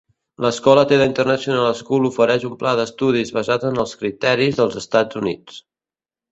[0.43, 5.65] L'escola Teda International School ofereix un pla d'estudis basat en els criteris dels Estats Units.